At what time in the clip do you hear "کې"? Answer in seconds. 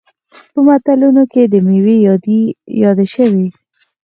1.31-1.43